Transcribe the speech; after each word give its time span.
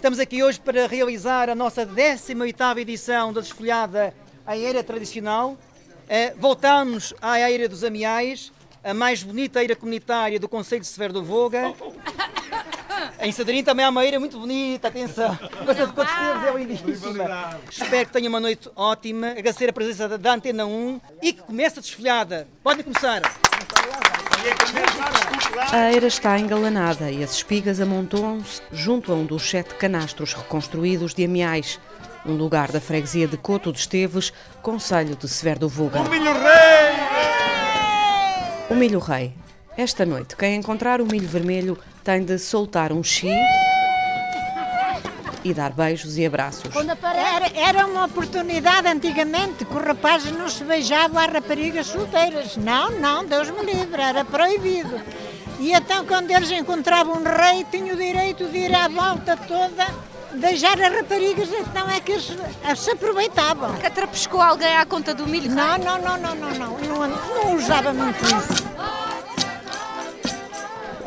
Estamos 0.00 0.18
aqui 0.18 0.42
hoje 0.42 0.58
para 0.58 0.86
realizar 0.86 1.50
a 1.50 1.54
nossa 1.54 1.84
18ª 1.84 2.78
edição 2.78 3.34
da 3.34 3.42
desfolhada 3.42 4.14
Aérea 4.46 4.82
Tradicional. 4.82 5.58
Eh, 6.08 6.32
voltamos 6.38 7.12
à 7.20 7.32
Aérea 7.32 7.68
dos 7.68 7.84
Amiais, 7.84 8.50
a 8.82 8.94
mais 8.94 9.22
bonita 9.22 9.60
eira 9.60 9.76
comunitária 9.76 10.40
do 10.40 10.48
Conselho 10.48 10.80
de 10.80 10.86
Severo 10.86 11.12
do 11.12 11.22
Voga. 11.22 11.74
Em 13.20 13.30
Sadarim 13.30 13.62
também 13.62 13.84
há 13.84 13.90
uma 13.90 14.02
eira 14.02 14.18
muito 14.18 14.38
bonita, 14.38 14.88
atenção. 14.88 15.38
Gosta 15.66 15.86
de 15.86 15.92
quantos 15.92 16.14
teus 16.14 16.44
é 16.44 16.58
lindíssima. 16.58 17.60
Espero 17.70 18.06
que 18.06 18.12
tenha 18.14 18.28
uma 18.30 18.40
noite 18.40 18.70
ótima, 18.74 19.32
agradecer 19.32 19.68
a 19.68 19.72
presença 19.72 20.16
da 20.16 20.32
Antena 20.32 20.64
1 20.64 20.98
e 21.20 21.34
que 21.34 21.42
comece 21.42 21.78
a 21.78 21.82
desfolhada. 21.82 22.48
Podem 22.62 22.82
começar. 22.82 23.20
A 25.72 25.92
eira 25.92 26.06
está 26.06 26.38
engalanada 26.38 27.10
e 27.10 27.22
as 27.22 27.34
espigas 27.34 27.80
amontoam-se 27.80 28.60
junto 28.72 29.12
a 29.12 29.14
um 29.14 29.24
dos 29.24 29.48
sete 29.48 29.74
canastros 29.74 30.34
reconstruídos 30.34 31.14
de 31.14 31.24
Amiais, 31.24 31.78
um 32.26 32.34
lugar 32.34 32.72
da 32.72 32.80
freguesia 32.80 33.28
de 33.28 33.36
Coto 33.36 33.72
de 33.72 33.78
Esteves, 33.78 34.32
Conselho 34.62 35.14
de 35.14 35.28
Severo 35.28 35.60
do 35.60 35.68
Voga. 35.68 36.00
O 36.00 36.10
milho 36.10 36.32
rei! 36.32 36.90
O 38.68 38.74
milho 38.74 38.98
rei. 38.98 39.34
Esta 39.76 40.04
noite, 40.04 40.36
quem 40.36 40.56
encontrar 40.56 41.00
o 41.00 41.06
milho 41.06 41.28
vermelho 41.28 41.78
tem 42.02 42.24
de 42.24 42.38
soltar 42.38 42.92
um 42.92 43.02
chi 43.02 43.32
e 45.44 45.54
dar 45.54 45.72
beijos 45.72 46.16
e 46.18 46.26
abraços. 46.26 46.70
Era, 46.74 47.50
era 47.54 47.86
uma 47.86 48.04
oportunidade 48.04 48.88
antigamente 48.88 49.64
que 49.64 49.76
os 49.76 49.84
rapazes 49.84 50.32
não 50.32 50.48
se 50.48 50.64
beijavam 50.64 51.20
às 51.22 51.32
raparigas 51.32 51.86
solteiras. 51.86 52.56
Não, 52.56 52.90
não, 52.90 53.24
Deus 53.24 53.50
me 53.50 53.62
livre, 53.62 54.00
era 54.00 54.24
proibido. 54.24 55.00
E 55.58 55.72
então, 55.72 56.06
quando 56.06 56.30
eles 56.30 56.50
encontravam 56.50 57.16
um 57.16 57.22
rei, 57.22 57.66
tinham 57.70 57.94
o 57.94 57.98
direito 57.98 58.46
de 58.46 58.58
ir 58.58 58.74
à 58.74 58.88
volta 58.88 59.36
toda 59.36 59.86
beijar 60.32 60.80
as 60.80 60.94
raparigas, 60.94 61.48
então 61.52 61.90
é 61.90 62.00
que 62.00 62.12
eles 62.12 62.32
se 62.76 62.90
aproveitavam. 62.90 63.74
Que 63.74 63.86
atrapescou 63.86 64.40
alguém 64.40 64.76
à 64.76 64.86
conta 64.86 65.14
do 65.14 65.26
milho? 65.26 65.50
Não, 65.50 65.78
não, 65.78 66.00
não, 66.00 66.16
não, 66.16 66.34
não, 66.34 66.54
não, 66.54 66.78
não, 66.78 67.08
não 67.08 67.56
usava 67.56 67.92
muito 67.92 68.24
isso. 68.24 68.69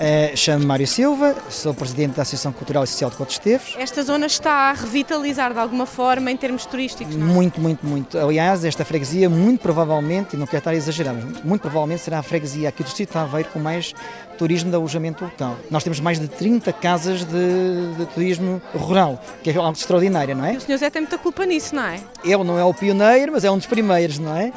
Uh, 0.04 0.36
Chamo-me 0.36 0.66
Mário 0.66 0.86
Silva, 0.86 1.34
sou 1.50 1.74
presidente 1.74 2.16
da 2.16 2.24
Associação 2.24 2.52
Cultural 2.52 2.84
e 2.84 2.88
Social 2.88 3.10
de 3.10 3.16
Coto 3.16 3.32
Esteves. 3.32 3.74
Esta 3.78 4.04
zona 4.04 4.26
está 4.26 4.52
a 4.52 4.74
revitalizar 4.74 5.54
de 5.54 5.60
alguma 5.60 5.86
forma 5.86 6.30
em 6.30 6.36
termos 6.36 6.66
turísticos, 6.66 7.16
não 7.16 7.26
é? 7.26 7.34
Muito, 7.34 7.62
muito, 7.62 7.86
muito. 7.86 8.18
Aliás, 8.18 8.66
esta 8.66 8.84
freguesia, 8.84 9.30
muito 9.30 9.62
provavelmente, 9.62 10.36
e 10.36 10.38
não 10.38 10.46
quero 10.46 10.58
estar 10.58 10.72
a 10.72 10.76
exagerar, 10.76 11.16
mas 11.16 11.42
muito 11.46 11.62
provavelmente 11.62 12.02
será 12.02 12.20
a 12.20 12.24
freguesia 12.24 12.68
aqui 12.68 12.84
do 12.84 12.88
Distrito 12.88 13.14
de 13.14 13.18
Aveiro 13.18 13.48
com 13.48 13.60
mais 13.60 13.94
turismo 14.38 14.70
de 14.70 14.76
alojamento 14.76 15.24
local. 15.24 15.56
Nós 15.72 15.86
temos 15.86 16.02
mais 16.02 16.20
de 16.20 16.28
30 16.28 16.74
casas 16.74 17.24
de, 17.24 17.96
de 17.98 18.06
turismo 18.08 18.62
rural, 18.76 19.24
que 19.42 19.52
é 19.52 19.56
algo 19.56 19.72
extraordinário, 19.72 20.36
não 20.36 20.44
é? 20.44 20.56
E 20.56 20.58
o 20.58 20.62
Sr. 20.62 20.78
Zé 20.80 20.90
tem 20.90 21.04
muita 21.04 21.18
culpa 21.18 21.46
nisso, 21.46 21.74
não 21.74 21.86
é? 21.86 22.02
Ele 22.26 22.44
não 22.44 22.60
é 22.60 22.64
o 22.66 22.74
pioneiro, 22.74 23.32
mas 23.32 23.46
é 23.46 23.52
um 23.52 23.58
dos 23.58 23.68
primeiros, 23.68 24.20
não 24.20 24.36
é? 24.36 24.52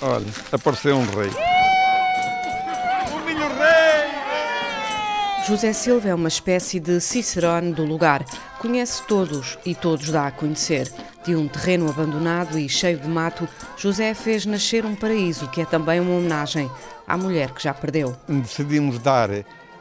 Olha, 0.00 0.26
apareceu 0.52 0.96
um 0.96 1.06
rei. 1.06 1.51
José 5.46 5.72
Silva 5.72 6.08
é 6.08 6.14
uma 6.14 6.28
espécie 6.28 6.78
de 6.78 7.00
Cicerone 7.00 7.72
do 7.72 7.84
lugar. 7.84 8.24
Conhece 8.60 9.02
todos 9.08 9.58
e 9.66 9.74
todos 9.74 10.08
dá 10.08 10.28
a 10.28 10.30
conhecer. 10.30 10.88
De 11.24 11.34
um 11.34 11.48
terreno 11.48 11.90
abandonado 11.90 12.56
e 12.56 12.68
cheio 12.68 12.98
de 12.98 13.08
mato, 13.08 13.48
José 13.76 14.14
fez 14.14 14.46
nascer 14.46 14.86
um 14.86 14.94
paraíso 14.94 15.48
que 15.48 15.60
é 15.60 15.64
também 15.64 15.98
uma 15.98 16.16
homenagem 16.16 16.70
à 17.08 17.16
mulher 17.16 17.50
que 17.50 17.60
já 17.60 17.74
perdeu. 17.74 18.16
Decidimos 18.28 19.00
dar 19.00 19.30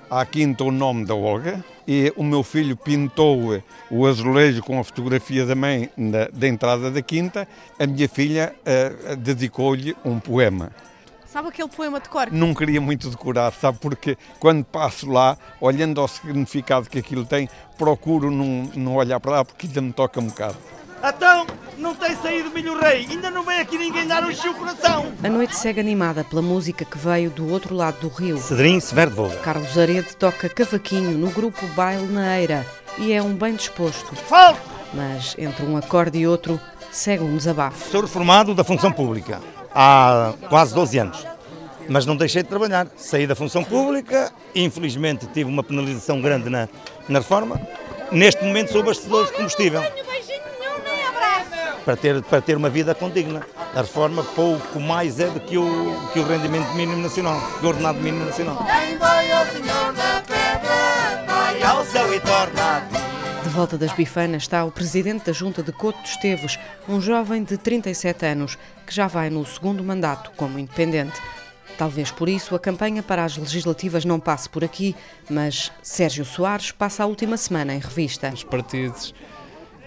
à 0.09 0.25
quinta 0.25 0.63
o 0.63 0.71
nome 0.71 1.05
da 1.05 1.13
Olga 1.13 1.63
e 1.87 2.11
o 2.15 2.23
meu 2.23 2.41
filho 2.41 2.75
pintou 2.75 3.61
o 3.91 4.07
azulejo 4.07 4.63
com 4.63 4.79
a 4.79 4.83
fotografia 4.83 5.45
da 5.45 5.53
mãe 5.53 5.91
da, 6.33 6.47
entrada 6.47 6.89
da 6.89 7.03
quinta. 7.03 7.47
A 7.79 7.85
minha 7.85 8.09
filha 8.09 8.55
uh, 8.65 9.15
dedicou-lhe 9.15 9.95
um 10.03 10.19
poema. 10.19 10.71
Sabe 11.31 11.47
aquele 11.47 11.69
poema 11.69 11.97
de 11.97 12.09
cor? 12.09 12.29
Não 12.29 12.53
queria 12.53 12.81
muito 12.81 13.09
decorar, 13.09 13.53
sabe? 13.53 13.77
Porque 13.79 14.17
quando 14.37 14.65
passo 14.65 15.09
lá, 15.09 15.37
olhando 15.61 16.01
ao 16.01 16.07
significado 16.07 16.89
que 16.89 16.99
aquilo 16.99 17.25
tem, 17.25 17.47
procuro 17.77 18.29
não, 18.29 18.69
não 18.75 18.95
olhar 18.97 19.17
para 19.21 19.31
lá 19.31 19.45
porque 19.45 19.65
ainda 19.65 19.79
me 19.79 19.93
toca 19.93 20.19
um 20.19 20.25
bocado. 20.25 20.57
Então, 21.01 21.47
não 21.77 21.95
tem 21.95 22.17
saído 22.17 22.51
Milho 22.51 22.77
Rei, 22.77 23.07
ainda 23.09 23.31
não 23.31 23.43
vem 23.43 23.61
aqui 23.61 23.77
ninguém 23.77 24.05
dar 24.05 24.25
um 24.25 24.29
o 24.29 24.53
coração. 24.55 25.13
A 25.23 25.29
noite 25.29 25.55
segue 25.55 25.79
animada 25.79 26.25
pela 26.25 26.41
música 26.41 26.83
que 26.83 26.97
veio 26.97 27.29
do 27.29 27.49
outro 27.49 27.73
lado 27.73 28.01
do 28.01 28.09
rio. 28.09 28.37
Cedrim 28.37 28.81
Severo 28.81 29.29
de 29.29 29.37
Carlos 29.37 29.77
Arede 29.77 30.13
toca 30.17 30.49
cavaquinho 30.49 31.17
no 31.17 31.31
grupo 31.31 31.65
Baile 31.67 32.07
na 32.07 32.37
Eira 32.37 32.67
e 32.97 33.13
é 33.13 33.23
um 33.23 33.33
bem 33.33 33.55
disposto. 33.55 34.13
Falco! 34.17 34.59
Mas 34.93 35.33
entre 35.39 35.65
um 35.65 35.77
acorde 35.77 36.19
e 36.19 36.27
outro 36.27 36.59
segue 36.91 37.23
um 37.23 37.37
desabafo. 37.37 37.89
Sou 37.89 38.01
reformado 38.01 38.53
da 38.53 38.65
função 38.65 38.91
pública 38.91 39.39
há 39.73 40.33
quase 40.49 40.73
12 40.73 40.97
anos. 40.97 41.25
Mas 41.89 42.05
não 42.05 42.15
deixei 42.15 42.43
de 42.43 42.49
trabalhar. 42.49 42.87
Saí 42.95 43.27
da 43.27 43.35
função 43.35 43.63
pública, 43.63 44.31
infelizmente 44.55 45.27
tive 45.27 45.49
uma 45.49 45.63
penalização 45.63 46.21
grande 46.21 46.49
na, 46.49 46.69
na 47.09 47.19
reforma. 47.19 47.59
Neste 48.11 48.43
momento 48.43 48.71
sou 48.71 48.81
abastecedor 48.81 49.25
de 49.27 49.33
combustível. 49.33 49.83
Para 51.83 51.95
ter, 51.97 52.21
para 52.23 52.41
ter 52.41 52.55
uma 52.55 52.69
vida 52.69 52.93
condigna. 52.93 53.41
A 53.73 53.81
reforma 53.81 54.23
pouco 54.23 54.79
mais 54.79 55.19
é 55.19 55.27
do 55.27 55.39
que 55.39 55.57
o, 55.57 56.09
que 56.13 56.19
o 56.19 56.25
rendimento 56.25 56.73
mínimo 56.73 57.01
nacional, 57.01 57.41
o 57.63 57.65
ordenado 57.65 57.99
mínimo 57.99 58.25
nacional. 58.25 58.57
Quem 58.57 58.97
vai 58.97 59.31
ao 59.31 59.45
Senhor 59.45 59.93
da 59.93 60.21
Terra, 60.21 61.23
vai 61.25 61.63
ao 61.63 61.85
céu 61.85 62.13
e 62.13 62.19
torna 62.19 63.10
de 63.43 63.49
volta 63.49 63.77
das 63.77 63.91
bifanas 63.93 64.43
está 64.43 64.63
o 64.63 64.71
presidente 64.71 65.25
da 65.25 65.33
Junta 65.33 65.63
de 65.63 65.71
Couto 65.71 66.01
de 66.03 66.09
Esteves, 66.09 66.59
um 66.87 67.01
jovem 67.01 67.43
de 67.43 67.57
37 67.57 68.25
anos, 68.25 68.57
que 68.85 68.93
já 68.93 69.07
vai 69.07 69.29
no 69.29 69.43
segundo 69.45 69.83
mandato 69.83 70.31
como 70.35 70.59
independente. 70.59 71.19
Talvez 71.77 72.11
por 72.11 72.29
isso 72.29 72.53
a 72.53 72.59
campanha 72.59 73.01
para 73.01 73.23
as 73.23 73.37
legislativas 73.37 74.05
não 74.05 74.19
passe 74.19 74.47
por 74.47 74.63
aqui, 74.63 74.95
mas 75.29 75.71
Sérgio 75.81 76.23
Soares 76.23 76.71
passa 76.71 77.03
a 77.03 77.07
última 77.07 77.35
semana 77.35 77.73
em 77.73 77.79
revista. 77.79 78.29
Os 78.31 78.43
partidos, 78.43 79.13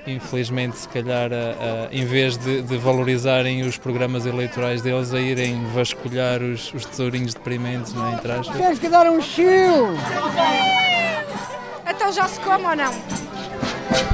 infelizmente, 0.04 0.76
se 0.76 0.88
calhar, 0.88 1.30
a, 1.32 1.36
a, 1.36 1.94
em 1.94 2.04
vez 2.04 2.36
de, 2.36 2.62
de, 2.62 2.76
valorizarem 2.76 3.62
os 3.62 3.78
programas 3.78 4.26
eleitorais 4.26 4.82
deles, 4.82 5.14
a 5.14 5.20
irem 5.20 5.64
vasculhar 5.72 6.42
os, 6.42 6.74
os 6.74 6.84
tesourinhos 6.84 7.34
deprimentes, 7.34 7.94
não 7.94 8.14
é? 8.14 8.16
Tens 8.18 8.78
que 8.80 8.88
dar 8.88 9.08
um 9.08 9.20
chill! 9.20 9.94
Então 11.86 12.12
já 12.12 12.26
se 12.26 12.40
come 12.40 12.64
ou 12.64 12.74
não? 12.74 13.23
Thank 13.90 14.08
you. 14.08 14.13